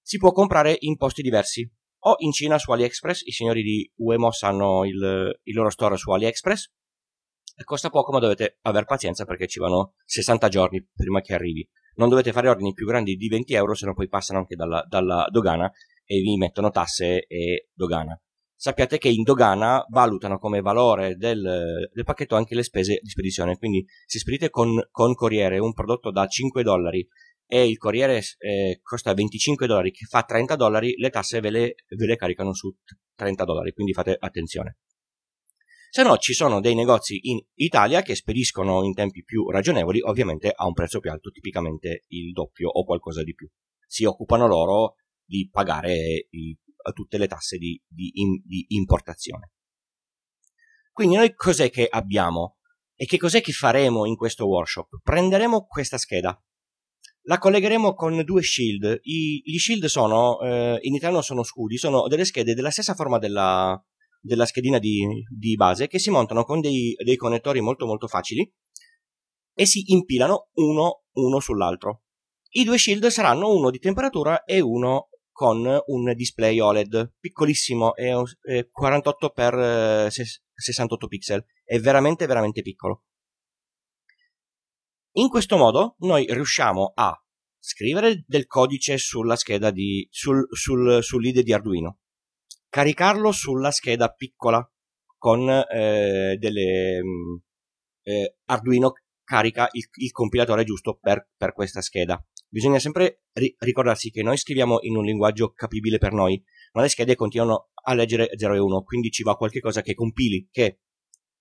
Si 0.00 0.16
può 0.16 0.32
comprare 0.32 0.74
in 0.80 0.96
posti 0.96 1.20
diversi, 1.20 1.70
o 2.04 2.14
in 2.18 2.32
Cina 2.32 2.58
su 2.58 2.72
AliExpress, 2.72 3.26
i 3.26 3.30
signori 3.30 3.62
di 3.62 3.92
Uemos 3.96 4.42
hanno 4.42 4.84
il, 4.86 5.38
il 5.42 5.54
loro 5.54 5.68
store 5.68 5.96
su 5.96 6.10
AliExpress, 6.10 6.70
e 7.56 7.64
costa 7.64 7.90
poco 7.90 8.10
ma 8.10 8.18
dovete 8.18 8.58
aver 8.62 8.86
pazienza 8.86 9.26
perché 9.26 9.46
ci 9.46 9.58
vanno 9.58 9.94
60 10.06 10.48
giorni 10.48 10.88
prima 10.94 11.20
che 11.20 11.34
arrivi. 11.34 11.68
Non 11.96 12.08
dovete 12.08 12.32
fare 12.32 12.48
ordini 12.48 12.72
più 12.72 12.86
grandi 12.86 13.16
di 13.16 13.28
20 13.28 13.52
euro, 13.52 13.74
se 13.74 13.84
no 13.84 13.92
poi 13.92 14.08
passano 14.08 14.38
anche 14.38 14.56
dalla, 14.56 14.82
dalla 14.88 15.26
dogana 15.30 15.70
e 16.04 16.20
vi 16.20 16.36
mettono 16.38 16.70
tasse 16.70 17.26
e 17.26 17.68
dogana. 17.74 18.18
Sappiate 18.62 18.98
che 18.98 19.08
in 19.08 19.22
dogana 19.22 19.82
valutano 19.88 20.36
come 20.38 20.60
valore 20.60 21.16
del, 21.16 21.88
del 21.90 22.04
pacchetto 22.04 22.36
anche 22.36 22.54
le 22.54 22.62
spese 22.62 22.98
di 23.00 23.08
spedizione, 23.08 23.56
quindi 23.56 23.86
se 24.04 24.18
spedite 24.18 24.50
con, 24.50 24.78
con 24.90 25.14
corriere 25.14 25.58
un 25.58 25.72
prodotto 25.72 26.10
da 26.10 26.26
5 26.26 26.62
dollari 26.62 27.08
e 27.46 27.66
il 27.66 27.78
corriere 27.78 28.20
eh, 28.36 28.80
costa 28.82 29.14
25 29.14 29.66
dollari, 29.66 29.92
che 29.92 30.04
fa 30.04 30.24
30 30.24 30.56
dollari, 30.56 30.92
le 30.98 31.08
tasse 31.08 31.40
ve 31.40 31.48
le, 31.48 31.74
ve 31.88 32.04
le 32.04 32.16
caricano 32.16 32.52
su 32.52 32.70
30 33.14 33.44
dollari, 33.44 33.72
quindi 33.72 33.94
fate 33.94 34.14
attenzione. 34.20 34.76
Se 35.88 36.02
no, 36.02 36.18
ci 36.18 36.34
sono 36.34 36.60
dei 36.60 36.74
negozi 36.74 37.18
in 37.30 37.40
Italia 37.54 38.02
che 38.02 38.14
spediscono 38.14 38.84
in 38.84 38.92
tempi 38.92 39.24
più 39.24 39.48
ragionevoli, 39.48 40.02
ovviamente 40.02 40.52
a 40.54 40.66
un 40.66 40.74
prezzo 40.74 41.00
più 41.00 41.10
alto, 41.10 41.30
tipicamente 41.30 42.04
il 42.08 42.32
doppio 42.32 42.68
o 42.68 42.84
qualcosa 42.84 43.22
di 43.22 43.32
più. 43.32 43.48
Si 43.86 44.04
occupano 44.04 44.46
loro 44.46 44.96
di 45.24 45.48
pagare 45.50 46.26
i, 46.28 46.54
tutte 46.92 47.18
le 47.18 47.26
tasse 47.26 47.56
di, 47.56 47.80
di, 47.86 48.10
in, 48.14 48.40
di 48.44 48.64
importazione. 48.68 49.52
Quindi 50.92 51.16
noi 51.16 51.34
cos'è 51.34 51.70
che 51.70 51.86
abbiamo? 51.88 52.56
E 52.94 53.06
che 53.06 53.16
cos'è 53.16 53.40
che 53.40 53.52
faremo 53.52 54.04
in 54.04 54.16
questo 54.16 54.46
workshop? 54.46 55.00
Prenderemo 55.02 55.64
questa 55.66 55.96
scheda, 55.96 56.38
la 57.22 57.38
collegheremo 57.38 57.94
con 57.94 58.22
due 58.24 58.42
shield. 58.42 58.98
I, 59.02 59.42
gli 59.44 59.58
shield 59.58 59.84
sono, 59.86 60.40
eh, 60.40 60.78
in 60.82 60.94
italiano 60.94 61.22
sono 61.22 61.42
scudi, 61.42 61.76
sono 61.76 62.08
delle 62.08 62.24
schede 62.24 62.54
della 62.54 62.70
stessa 62.70 62.94
forma 62.94 63.18
della, 63.18 63.82
della 64.20 64.46
schedina 64.46 64.78
di, 64.78 65.06
di, 65.28 65.54
base 65.54 65.86
che 65.86 65.98
si 65.98 66.10
montano 66.10 66.44
con 66.44 66.60
dei, 66.60 66.94
dei, 67.02 67.16
connettori 67.16 67.60
molto 67.60 67.86
molto 67.86 68.06
facili 68.06 68.50
e 69.54 69.66
si 69.66 69.92
impilano 69.92 70.48
uno, 70.54 71.04
uno 71.12 71.40
sull'altro. 71.40 72.02
I 72.52 72.64
due 72.64 72.78
shield 72.78 73.06
saranno 73.06 73.54
uno 73.54 73.70
di 73.70 73.78
temperatura 73.78 74.42
e 74.44 74.60
uno 74.60 75.09
con 75.40 75.64
un 75.86 76.12
display 76.12 76.60
OLED 76.60 77.14
piccolissimo, 77.18 77.96
è 77.96 78.10
48x68 78.12 80.10
eh, 80.12 81.08
pixel, 81.08 81.42
è 81.64 81.78
veramente 81.78 82.26
veramente 82.26 82.60
piccolo. 82.60 83.04
In 85.12 85.30
questo 85.30 85.56
modo 85.56 85.94
noi 86.00 86.26
riusciamo 86.28 86.92
a 86.94 87.18
scrivere 87.58 88.22
del 88.26 88.46
codice 88.46 88.98
sulla 88.98 89.34
scheda 89.34 89.70
di, 89.70 90.06
sul, 90.10 90.46
sul, 90.50 91.02
sull'IDE 91.02 91.42
di 91.42 91.54
Arduino, 91.54 92.00
caricarlo 92.68 93.32
sulla 93.32 93.70
scheda 93.70 94.12
piccola 94.12 94.62
con 95.16 95.48
eh, 95.48 96.36
delle 96.38 97.00
mm, 97.02 97.36
eh, 98.02 98.36
Arduino 98.44 98.92
carica 99.24 99.68
il, 99.72 99.88
il, 99.92 100.10
compilatore 100.10 100.64
giusto 100.64 100.98
per, 101.00 101.30
per, 101.34 101.54
questa 101.54 101.80
scheda. 101.80 102.22
Bisogna 102.52 102.80
sempre 102.80 103.22
ri- 103.34 103.54
ricordarsi 103.58 104.10
che 104.10 104.24
noi 104.24 104.36
scriviamo 104.36 104.78
in 104.82 104.96
un 104.96 105.04
linguaggio 105.04 105.52
capibile 105.52 105.98
per 105.98 106.12
noi, 106.12 106.42
ma 106.72 106.82
le 106.82 106.88
schede 106.88 107.14
continuano 107.14 107.70
a 107.84 107.94
leggere 107.94 108.28
0 108.36 108.54
e 108.54 108.58
1, 108.58 108.82
quindi 108.82 109.10
ci 109.10 109.22
va 109.22 109.36
qualcosa 109.36 109.82
che 109.82 109.94
compili, 109.94 110.48
che 110.50 110.80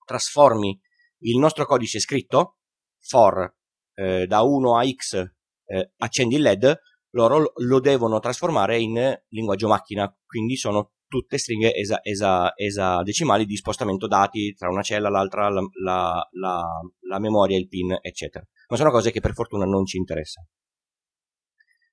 trasformi 0.06 0.80
il 1.22 1.40
nostro 1.40 1.66
codice 1.66 2.00
scritto 2.00 2.60
for 3.00 3.56
eh, 3.96 4.28
da 4.28 4.44
1 4.44 4.78
a 4.78 4.88
x 4.88 5.32
eh, 5.66 5.94
accendi 5.98 6.36
il 6.36 6.42
LED, 6.42 6.80
loro 7.14 7.54
lo 7.56 7.80
devono 7.80 8.20
trasformare 8.20 8.80
in 8.80 9.20
linguaggio 9.30 9.68
macchina, 9.68 10.16
quindi 10.28 10.58
sono 10.58 10.94
tutte 11.08 11.40
stringhe 11.40 11.74
esa, 11.74 12.02
esa, 12.04 12.54
esadecimali 12.56 13.46
di 13.46 13.56
spostamento 13.56 14.08
dati 14.08 14.54
tra 14.56 14.70
una 14.70 14.84
cella, 14.84 15.10
l'altra, 15.10 15.50
la, 15.50 15.62
la, 15.84 16.28
la, 16.34 16.64
la 17.00 17.20
memoria, 17.20 17.58
il 17.58 17.68
pin, 17.68 17.98
eccetera. 18.00 18.46
Ma 18.68 18.78
sono 18.78 18.92
cose 18.92 19.10
che 19.10 19.20
per 19.20 19.34
fortuna 19.34 19.66
non 19.66 19.86
ci 19.86 19.98
interessano. 19.98 20.50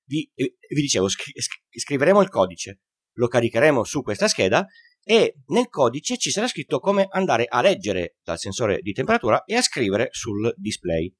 Vi, 0.09 0.31
vi 0.35 0.81
dicevo, 0.81 1.09
scri- 1.09 1.33
scriveremo 1.69 2.21
il 2.21 2.29
codice, 2.29 2.79
lo 3.17 3.27
caricheremo 3.27 3.83
su 3.83 4.01
questa 4.01 4.27
scheda 4.27 4.65
e 5.03 5.35
nel 5.47 5.67
codice 5.67 6.17
ci 6.17 6.31
sarà 6.31 6.47
scritto 6.47 6.79
come 6.79 7.07
andare 7.09 7.45
a 7.47 7.61
leggere 7.61 8.17
dal 8.23 8.39
sensore 8.39 8.79
di 8.79 8.93
temperatura 8.93 9.43
e 9.43 9.55
a 9.55 9.61
scrivere 9.61 10.07
sul 10.11 10.53
display. 10.57 11.13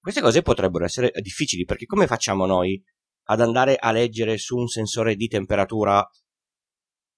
Queste 0.00 0.20
cose 0.20 0.42
potrebbero 0.42 0.84
essere 0.84 1.10
difficili 1.20 1.64
perché 1.64 1.86
come 1.86 2.06
facciamo 2.06 2.46
noi 2.46 2.80
ad 3.30 3.40
andare 3.40 3.76
a 3.76 3.90
leggere 3.90 4.38
su 4.38 4.56
un 4.56 4.68
sensore 4.68 5.16
di 5.16 5.26
temperatura 5.26 6.06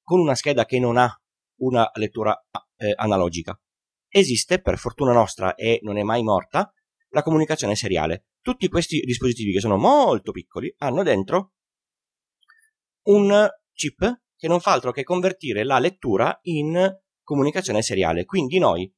con 0.03 0.19
una 0.19 0.35
scheda 0.35 0.65
che 0.65 0.79
non 0.79 0.97
ha 0.97 1.15
una 1.61 1.91
lettura 1.95 2.37
eh, 2.77 2.95
analogica? 2.97 3.59
Esiste, 4.09 4.61
per 4.61 4.77
fortuna 4.77 5.13
nostra, 5.13 5.55
e 5.55 5.79
non 5.83 5.99
è 5.99 6.03
mai 6.03 6.23
morta, 6.23 6.73
la 7.11 7.23
comunicazione 7.23 7.75
seriale. 7.75 8.27
Tutti 8.41 8.69
questi 8.69 9.01
dispositivi 9.01 9.53
che 9.53 9.61
sono 9.61 9.77
molto 9.77 10.33
piccoli 10.33 10.73
hanno 10.79 11.03
dentro 11.03 11.53
un 13.09 13.49
chip 13.73 14.23
che 14.37 14.49
non 14.49 14.61
fa 14.61 14.73
altro 14.73 14.93
che 14.93 15.03
convertire 15.03 15.65
la 15.65 15.79
lettura 15.79 16.39
in 16.43 16.91
comunicazione 17.23 17.83
seriale. 17.83 18.25
Quindi 18.25 18.59
noi 18.59 18.93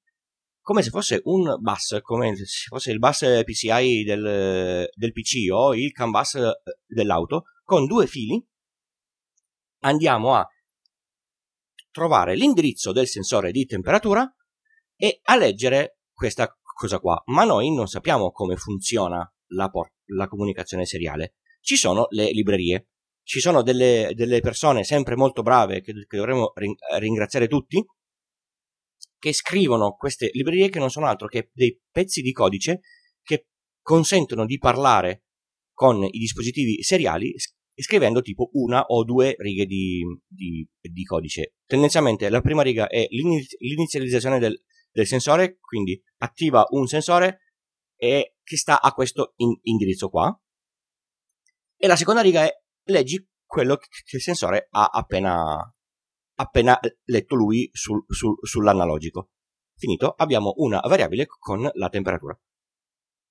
come 0.63 0.83
se 0.83 0.91
fosse 0.91 1.21
un 1.25 1.57
bus, 1.59 1.99
come 2.03 2.37
se 2.37 2.45
fosse 2.69 2.93
il 2.93 2.99
bus 3.01 3.43
PCI 3.45 4.05
del, 4.05 4.89
del 4.95 5.13
PC 5.13 5.51
o 5.53 5.75
il 5.75 5.91
CAN 5.91 6.11
bus 6.13 6.35
eh, 6.35 6.53
dell'auto, 6.87 7.45
con 7.65 7.87
due 7.87 8.07
fili 8.07 8.45
andiamo 9.81 10.35
a 10.35 10.47
trovare 11.91 12.37
l'indirizzo 12.37 12.93
del 12.93 13.09
sensore 13.09 13.51
di 13.51 13.67
temperatura 13.67 14.33
e 14.95 15.21
a 15.25 15.37
leggere 15.37 15.99
questa 16.13 16.57
cosa 16.73 16.99
qua. 16.99 17.23
Ma 17.27 17.45
noi 17.45 17.73
non 17.73 17.87
sappiamo 17.87 18.31
come 18.31 18.57
funziona 18.57 19.29
la, 19.49 19.69
por- 19.69 19.93
la 20.07 20.27
comunicazione 20.27 20.85
seriale. 20.85 21.35
Ci 21.61 21.77
sono 21.77 22.07
le 22.11 22.31
librerie, 22.33 22.89
ci 23.23 23.41
sono 23.41 23.63
delle, 23.63 24.13
delle 24.15 24.41
persone 24.41 24.85
sempre 24.85 25.17
molto 25.17 25.43
brave 25.43 25.81
che, 25.81 25.93
che 25.93 26.17
dovremmo 26.17 26.53
ringraziare 26.99 27.47
tutti, 27.47 27.85
che 29.19 29.33
scrivono 29.33 29.93
queste 29.93 30.31
librerie 30.33 30.69
che 30.69 30.81
non 30.81 30.91
sono 30.91 31.07
altro 31.07 31.29
che 31.29 31.51
dei 31.53 31.81
pezzi 31.91 32.23
di 32.23 32.33
codice 32.33 32.81
che 33.23 33.47
consentono 33.81 34.45
di 34.45 34.59
parlare 34.59 35.25
con 35.73 36.03
i 36.03 36.19
dispositivi 36.19 36.83
seriali 36.83 37.33
scrivendo 37.75 38.21
tipo 38.21 38.51
una 38.53 38.85
o 38.85 39.05
due 39.05 39.35
righe 39.39 39.65
di, 39.65 40.03
di, 40.27 40.67
di 40.81 41.05
codice. 41.05 41.55
Tendenzialmente 41.67 42.29
la 42.29 42.41
prima 42.41 42.63
riga 42.63 42.89
è 42.89 43.07
l'inizializzazione 43.09 44.39
del, 44.39 44.61
del, 44.93 45.07
sensore, 45.07 45.59
quindi 45.59 46.01
attiva 46.19 46.67
un 46.71 46.87
sensore 46.87 47.41
e 47.97 48.37
che 48.43 48.57
sta 48.57 48.81
a 48.81 48.93
questo 48.93 49.33
in, 49.37 49.57
indirizzo 49.63 50.09
qua. 50.09 50.39
E 51.77 51.87
la 51.87 51.97
seconda 51.97 52.21
riga 52.21 52.45
è 52.45 52.53
leggi 52.85 53.29
quello 53.45 53.77
che 53.77 53.89
il 54.17 54.21
sensore 54.21 54.69
ha 54.71 54.85
appena, 54.87 55.75
appena 56.39 56.79
letto 57.05 57.35
lui 57.35 57.69
sul, 57.73 58.05
sul, 58.07 58.37
sull'analogico. 58.41 59.31
Finito, 59.77 60.15
abbiamo 60.17 60.55
una 60.57 60.81
variabile 60.81 61.27
con 61.27 61.69
la 61.73 61.89
temperatura. 61.89 62.39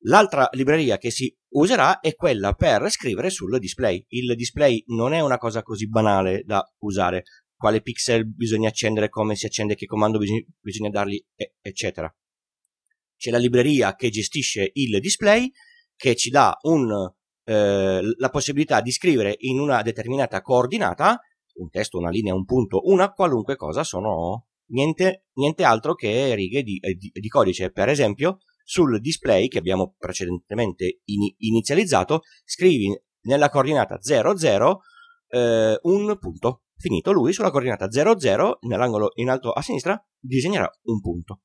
L'altra 0.05 0.49
libreria 0.53 0.97
che 0.97 1.11
si 1.11 1.35
userà 1.53 1.99
è 1.99 2.15
quella 2.15 2.53
per 2.53 2.89
scrivere 2.89 3.29
sul 3.29 3.59
display. 3.59 4.03
Il 4.09 4.35
display 4.35 4.83
non 4.87 5.13
è 5.13 5.19
una 5.19 5.37
cosa 5.37 5.61
così 5.61 5.87
banale 5.87 6.43
da 6.43 6.63
usare. 6.79 7.23
Quale 7.61 7.83
pixel 7.83 8.27
bisogna 8.27 8.69
accendere, 8.69 9.09
come 9.09 9.35
si 9.35 9.45
accende, 9.45 9.75
che 9.75 9.85
comando 9.85 10.17
bisogna, 10.17 10.41
bisogna 10.59 10.89
dargli, 10.89 11.23
eccetera. 11.61 12.11
C'è 13.15 13.29
la 13.29 13.37
libreria 13.37 13.93
che 13.93 14.09
gestisce 14.09 14.71
il 14.73 14.99
display, 14.99 15.47
che 15.95 16.15
ci 16.15 16.31
dà 16.31 16.57
un, 16.63 16.91
eh, 17.43 18.01
la 18.17 18.29
possibilità 18.31 18.81
di 18.81 18.89
scrivere 18.89 19.35
in 19.41 19.59
una 19.59 19.83
determinata 19.83 20.41
coordinata 20.41 21.19
un 21.57 21.69
testo, 21.69 21.99
una 21.99 22.09
linea, 22.09 22.33
un 22.33 22.45
punto, 22.45 22.81
una 22.85 23.11
qualunque 23.11 23.55
cosa 23.55 23.83
sono 23.83 24.47
niente, 24.71 25.25
niente 25.33 25.63
altro 25.63 25.93
che 25.93 26.33
righe 26.33 26.63
di, 26.63 26.79
eh, 26.79 26.95
di, 26.95 27.11
di, 27.13 27.27
codice. 27.27 27.69
Per 27.69 27.89
esempio, 27.89 28.39
sul 28.63 28.99
display 28.99 29.49
che 29.49 29.59
abbiamo 29.59 29.93
precedentemente 29.99 31.01
in, 31.05 31.31
inizializzato, 31.37 32.21
scrivi 32.43 32.99
nella 33.25 33.49
coordinata 33.49 33.99
00 34.01 34.81
eh, 35.27 35.79
un 35.83 36.17
punto. 36.19 36.63
Finito 36.81 37.11
lui, 37.11 37.31
sulla 37.31 37.51
coordinata 37.51 37.91
00, 37.91 38.57
nell'angolo 38.61 39.11
in 39.15 39.29
alto 39.29 39.51
a 39.51 39.61
sinistra, 39.61 40.03
disegnerà 40.19 40.67
un 40.85 40.99
punto. 40.99 41.41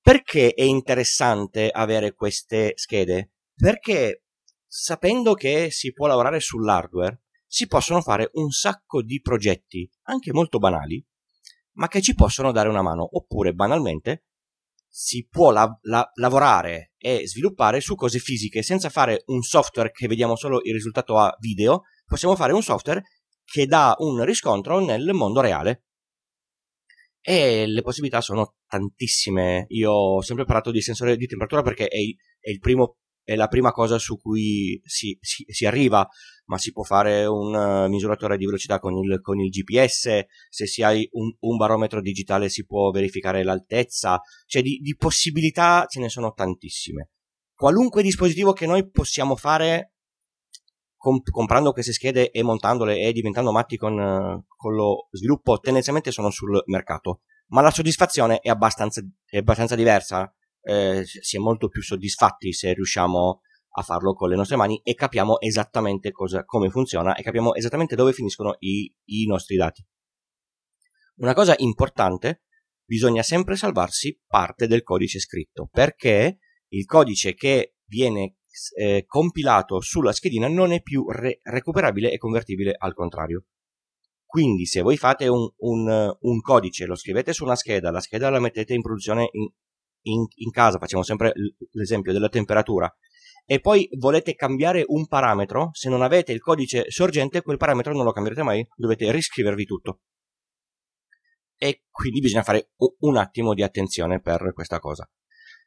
Perché 0.00 0.54
è 0.54 0.62
interessante 0.62 1.68
avere 1.68 2.14
queste 2.14 2.72
schede? 2.76 3.32
Perché 3.54 4.24
sapendo 4.66 5.34
che 5.34 5.70
si 5.70 5.92
può 5.92 6.06
lavorare 6.06 6.40
sull'hardware, 6.40 7.20
si 7.46 7.66
possono 7.66 8.00
fare 8.00 8.30
un 8.34 8.50
sacco 8.50 9.02
di 9.02 9.20
progetti, 9.20 9.86
anche 10.04 10.32
molto 10.32 10.58
banali, 10.58 11.04
ma 11.72 11.86
che 11.86 12.00
ci 12.00 12.14
possono 12.14 12.50
dare 12.50 12.70
una 12.70 12.80
mano, 12.80 13.06
oppure 13.12 13.52
banalmente 13.52 14.24
si 14.88 15.26
può 15.28 15.50
la- 15.50 15.78
la- 15.82 16.10
lavorare 16.14 16.92
e 16.96 17.26
sviluppare 17.26 17.80
su 17.80 17.94
cose 17.94 18.18
fisiche 18.20 18.62
senza 18.62 18.88
fare 18.88 19.22
un 19.26 19.42
software 19.42 19.90
che 19.90 20.08
vediamo 20.08 20.34
solo 20.34 20.60
il 20.62 20.72
risultato 20.72 21.18
a 21.18 21.36
video, 21.38 21.82
possiamo 22.10 22.34
fare 22.34 22.52
un 22.52 22.62
software 22.62 23.02
che 23.44 23.66
dà 23.66 23.94
un 23.98 24.24
riscontro 24.24 24.84
nel 24.84 25.12
mondo 25.12 25.40
reale. 25.40 25.84
E 27.22 27.66
le 27.66 27.82
possibilità 27.82 28.20
sono 28.20 28.56
tantissime. 28.66 29.66
Io 29.68 29.92
ho 29.92 30.22
sempre 30.22 30.44
parlato 30.44 30.72
di 30.72 30.80
sensore 30.80 31.16
di 31.16 31.26
temperatura 31.26 31.62
perché 31.62 31.86
è 31.86 31.98
è 32.40 32.50
il 32.50 32.58
primo 32.58 32.96
è 33.22 33.36
la 33.36 33.46
prima 33.46 33.70
cosa 33.70 33.98
su 33.98 34.18
cui 34.18 34.80
si, 34.82 35.16
si, 35.20 35.44
si 35.46 35.64
arriva, 35.64 36.04
ma 36.46 36.58
si 36.58 36.72
può 36.72 36.82
fare 36.82 37.26
un 37.26 37.54
uh, 37.54 37.88
misuratore 37.88 38.36
di 38.36 38.44
velocità 38.44 38.80
con 38.80 38.96
il, 38.96 39.20
con 39.20 39.38
il 39.38 39.50
GPS, 39.50 40.24
se 40.48 40.66
si 40.66 40.82
ha 40.82 40.90
un, 40.90 41.32
un, 41.38 41.56
barometro 41.56 42.00
digitale 42.00 42.48
si 42.48 42.64
può 42.64 42.90
verificare 42.90 43.44
l'altezza, 43.44 44.20
cioè 44.46 44.62
di, 44.62 44.78
di 44.78 44.96
possibilità 44.96 45.84
ce 45.86 46.00
ne 46.00 46.08
sono 46.08 46.32
tantissime. 46.32 47.10
Qualunque 47.54 48.02
dispositivo 48.02 48.52
che 48.52 48.66
noi 48.66 48.90
possiamo 48.90 49.36
fare 49.36 49.92
comp- 51.00 51.30
comprando 51.30 51.72
queste 51.72 51.92
schede 51.92 52.30
e 52.30 52.42
montandole 52.42 53.00
e 53.00 53.12
diventando 53.12 53.52
matti 53.52 53.78
con, 53.78 54.44
con, 54.46 54.74
lo 54.74 55.08
sviluppo, 55.12 55.58
tendenzialmente 55.58 56.10
sono 56.10 56.30
sul 56.30 56.62
mercato. 56.66 57.22
Ma 57.48 57.62
la 57.62 57.70
soddisfazione 57.70 58.40
è 58.40 58.50
abbastanza, 58.50 59.00
è 59.24 59.38
abbastanza 59.38 59.74
diversa 59.74 60.32
eh, 60.62 61.04
si 61.04 61.36
è 61.36 61.38
molto 61.38 61.68
più 61.68 61.82
soddisfatti 61.82 62.52
se 62.52 62.72
riusciamo 62.72 63.40
a 63.72 63.82
farlo 63.82 64.14
con 64.14 64.28
le 64.28 64.36
nostre 64.36 64.56
mani 64.56 64.80
e 64.82 64.94
capiamo 64.94 65.40
esattamente 65.40 66.10
cosa, 66.10 66.44
come 66.44 66.70
funziona 66.70 67.14
e 67.14 67.22
capiamo 67.22 67.54
esattamente 67.54 67.94
dove 67.94 68.12
finiscono 68.12 68.56
i, 68.58 68.92
i 69.04 69.26
nostri 69.26 69.56
dati. 69.56 69.84
Una 71.16 71.34
cosa 71.34 71.54
importante, 71.58 72.42
bisogna 72.84 73.22
sempre 73.22 73.56
salvarsi 73.56 74.20
parte 74.26 74.66
del 74.66 74.82
codice 74.82 75.20
scritto, 75.20 75.68
perché 75.70 76.38
il 76.68 76.84
codice 76.84 77.34
che 77.34 77.76
viene 77.84 78.38
eh, 78.76 79.04
compilato 79.06 79.80
sulla 79.80 80.12
schedina 80.12 80.48
non 80.48 80.72
è 80.72 80.82
più 80.82 81.08
re- 81.10 81.40
recuperabile 81.42 82.10
e 82.10 82.18
convertibile 82.18 82.74
al 82.76 82.94
contrario. 82.94 83.44
Quindi 84.24 84.66
se 84.66 84.80
voi 84.80 84.96
fate 84.96 85.26
un, 85.26 85.48
un, 85.58 86.16
un, 86.20 86.40
codice, 86.40 86.86
lo 86.86 86.94
scrivete 86.94 87.32
su 87.32 87.44
una 87.44 87.56
scheda, 87.56 87.90
la 87.90 88.00
scheda 88.00 88.30
la 88.30 88.38
mettete 88.38 88.74
in 88.74 88.80
produzione 88.80 89.28
in, 89.32 89.48
in, 90.02 90.24
in 90.36 90.50
casa, 90.50 90.78
facciamo 90.78 91.02
sempre 91.02 91.32
l'esempio 91.72 92.12
della 92.12 92.28
temperatura, 92.28 92.88
e 93.44 93.58
poi 93.58 93.88
volete 93.98 94.36
cambiare 94.36 94.84
un 94.86 95.08
parametro, 95.08 95.70
se 95.72 95.88
non 95.88 96.02
avete 96.02 96.30
il 96.30 96.40
codice 96.40 96.88
sorgente, 96.90 97.42
quel 97.42 97.56
parametro 97.56 97.92
non 97.92 98.04
lo 98.04 98.12
cambierete 98.12 98.44
mai, 98.44 98.64
dovete 98.76 99.10
riscrivervi 99.10 99.64
tutto. 99.64 100.02
E 101.56 101.82
quindi 101.90 102.20
bisogna 102.20 102.44
fare 102.44 102.70
un 103.00 103.16
attimo 103.16 103.52
di 103.52 103.64
attenzione 103.64 104.20
per 104.20 104.52
questa 104.54 104.78
cosa. 104.78 105.10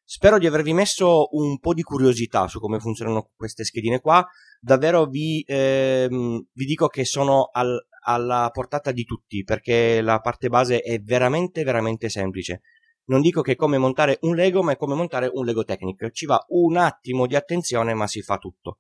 Spero 0.05 0.38
di 0.38 0.45
avervi 0.45 0.74
messo 0.74 1.29
un 1.31 1.60
po' 1.60 1.74
di 1.74 1.81
curiosità 1.81 2.48
su 2.48 2.60
come 2.60 2.79
funzionano 2.79 3.31
queste 3.36 3.63
schedine 3.63 4.01
qua. 4.01 4.25
Davvero 4.60 5.05
vi, 5.05 5.43
ehm, 5.48 6.45
vi 6.51 6.65
dico 6.65 6.88
che 6.88 7.05
sono 7.05 7.50
al, 7.51 7.77
alla 8.05 8.50
portata 8.51 8.91
di 8.91 9.05
tutti 9.05 9.43
perché 9.43 10.01
la 10.01 10.19
parte 10.19 10.50
base 10.50 10.81
è 10.81 11.00
veramente 11.00 11.63
veramente 11.63 12.10
semplice. 12.10 12.62
Non 13.05 13.22
dico 13.22 13.41
che 13.41 13.53
è 13.53 13.55
come 13.55 13.77
montare 13.77 14.17
un 14.22 14.36
Lego, 14.36 14.62
ma 14.62 14.74
è 14.74 14.77
come 14.77 14.95
montare 14.95 15.29
un 15.31 15.45
Lego 15.45 15.63
Technic. 15.63 16.12
Ci 16.12 16.25
va 16.25 16.43
un 16.50 16.77
attimo 16.77 17.25
di 17.25 17.36
attenzione, 17.36 17.93
ma 17.93 18.07
si 18.07 18.22
fa 18.22 18.38
tutto. 18.38 18.79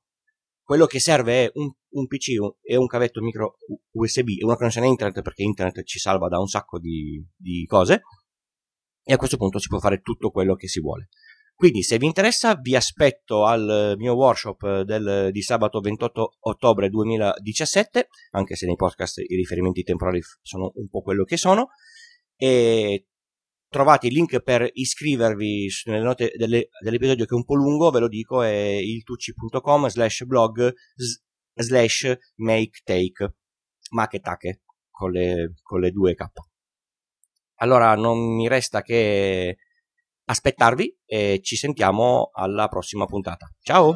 Quello 0.61 0.85
che 0.85 0.99
serve 0.99 1.45
è 1.45 1.51
un, 1.55 1.69
un 1.89 2.07
PC 2.07 2.37
e 2.61 2.75
un 2.77 2.87
cavetto 2.87 3.21
micro 3.21 3.55
USB 3.91 4.29
e 4.39 4.45
una 4.45 4.55
connessione 4.55 4.87
internet 4.87 5.21
perché 5.21 5.43
internet 5.43 5.83
ci 5.83 5.99
salva 5.99 6.29
da 6.29 6.39
un 6.39 6.47
sacco 6.47 6.79
di, 6.79 7.21
di 7.35 7.65
cose 7.65 8.01
e 9.03 9.13
a 9.13 9.17
questo 9.17 9.37
punto 9.37 9.59
si 9.59 9.67
può 9.67 9.79
fare 9.79 10.01
tutto 10.01 10.31
quello 10.31 10.55
che 10.55 10.67
si 10.67 10.79
vuole. 10.79 11.09
Quindi 11.55 11.83
se 11.83 11.97
vi 11.97 12.07
interessa 12.07 12.55
vi 12.55 12.75
aspetto 12.75 13.45
al 13.45 13.93
mio 13.97 14.15
workshop 14.15 14.81
del, 14.81 15.29
di 15.31 15.41
sabato 15.41 15.79
28 15.79 16.37
ottobre 16.39 16.89
2017, 16.89 18.07
anche 18.31 18.55
se 18.55 18.65
nei 18.65 18.75
podcast 18.75 19.19
i 19.19 19.35
riferimenti 19.35 19.83
temporali 19.83 20.19
sono 20.41 20.71
un 20.75 20.89
po' 20.89 21.01
quello 21.01 21.23
che 21.23 21.37
sono, 21.37 21.69
e 22.35 23.07
trovate 23.69 24.07
il 24.07 24.13
link 24.13 24.41
per 24.41 24.67
iscrivervi 24.71 25.67
nelle 25.85 26.03
note 26.03 26.31
delle, 26.35 26.69
dell'episodio 26.81 27.25
che 27.25 27.33
è 27.33 27.37
un 27.37 27.45
po' 27.45 27.55
lungo, 27.55 27.91
ve 27.91 27.99
lo 27.99 28.07
dico, 28.07 28.41
è 28.41 28.51
iltucci.com 28.51 29.87
slash 29.87 30.23
blog 30.25 30.73
slash 31.55 32.17
make 32.35 32.81
take, 32.83 33.35
ma 33.91 34.07
che 34.07 34.19
take, 34.19 34.61
con 34.89 35.11
le, 35.11 35.53
con 35.61 35.79
le 35.79 35.91
due 35.91 36.15
K. 36.15 36.23
Allora 37.63 37.95
non 37.95 38.35
mi 38.35 38.49
resta 38.49 38.81
che 38.81 39.55
aspettarvi 40.25 40.97
e 41.05 41.39
ci 41.41 41.55
sentiamo 41.55 42.29
alla 42.33 42.67
prossima 42.67 43.05
puntata. 43.05 43.49
Ciao! 43.61 43.95